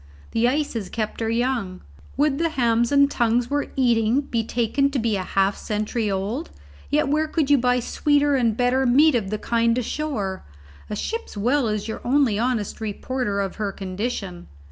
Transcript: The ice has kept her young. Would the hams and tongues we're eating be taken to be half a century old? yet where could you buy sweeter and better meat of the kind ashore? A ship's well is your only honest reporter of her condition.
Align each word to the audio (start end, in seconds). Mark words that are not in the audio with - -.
The 0.31 0.47
ice 0.47 0.73
has 0.73 0.89
kept 0.89 1.19
her 1.19 1.29
young. 1.29 1.81
Would 2.17 2.39
the 2.39 2.49
hams 2.49 2.91
and 2.91 3.05
tongues 3.11 3.51
we're 3.51 3.67
eating 3.75 4.21
be 4.21 4.43
taken 4.43 4.89
to 4.89 4.97
be 4.97 5.13
half 5.13 5.55
a 5.55 5.59
century 5.59 6.09
old? 6.09 6.49
yet 6.89 7.07
where 7.07 7.27
could 7.27 7.51
you 7.51 7.59
buy 7.59 7.79
sweeter 7.81 8.33
and 8.35 8.57
better 8.57 8.87
meat 8.87 9.13
of 9.13 9.29
the 9.29 9.37
kind 9.37 9.77
ashore? 9.77 10.43
A 10.89 10.95
ship's 10.95 11.37
well 11.37 11.67
is 11.67 11.87
your 11.87 12.01
only 12.03 12.39
honest 12.39 12.81
reporter 12.81 13.41
of 13.41 13.57
her 13.57 13.71
condition. 13.71 14.47